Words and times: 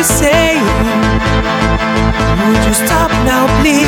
you 0.00 0.04
say, 0.04 0.54
Would 2.48 2.64
you 2.64 2.72
stop 2.72 3.10
now, 3.26 3.44
please? 3.60 3.79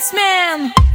Yes 0.00 0.14
ma'am. 0.14 0.89